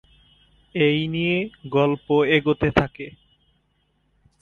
[0.75, 1.37] এই নিয়ে
[1.71, 2.07] গল্প
[2.29, 3.07] এগোতে থাকে।